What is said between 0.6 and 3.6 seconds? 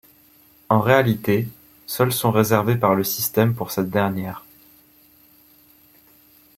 En réalité, seuls sont réservés par le système